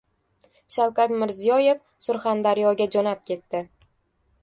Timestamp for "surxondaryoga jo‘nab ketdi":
2.07-3.67